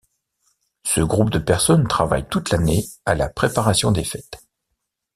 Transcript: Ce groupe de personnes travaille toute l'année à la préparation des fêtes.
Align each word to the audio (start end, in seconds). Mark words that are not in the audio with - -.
Ce 0.83 0.99
groupe 0.99 1.29
de 1.29 1.37
personnes 1.37 1.87
travaille 1.87 2.27
toute 2.27 2.49
l'année 2.49 2.85
à 3.05 3.13
la 3.13 3.29
préparation 3.29 3.91
des 3.91 4.03
fêtes. 4.03 4.43